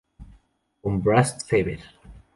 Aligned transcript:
Con 0.81 0.99
Brass 1.03 1.45
Fever 1.45 1.79